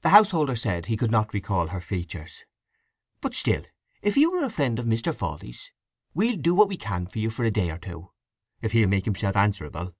[0.00, 2.44] The householder said he could not recall her features.
[3.20, 3.64] "But still,
[4.00, 5.14] if you are a friend of Mr.
[5.14, 5.70] Fawley's
[6.14, 9.94] we'll do what we can for a day or two—if he'll make himself answerable?"